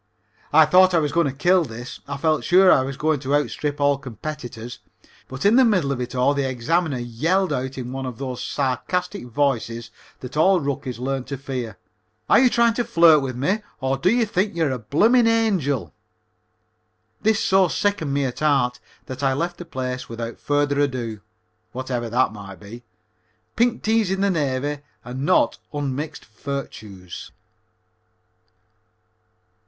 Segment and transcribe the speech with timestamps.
[0.51, 1.99] I thought I was going to kill this.
[2.07, 4.79] I felt sure I was going to outstrip all competitors.
[5.27, 8.41] But in the middle of it all the examiner yelled out in one of those
[8.41, 9.91] sarcastic voices
[10.21, 11.77] that all rookies learn to fear:
[12.27, 15.93] "Are you trying to flirt with me or do you think you're a bloomin' angel?"
[17.21, 21.21] This so sickened me at heart that I left the place without further ado,
[21.73, 22.81] whatever that might be.
[23.55, 27.31] Pink teas in the Navy are not unmixed virtues.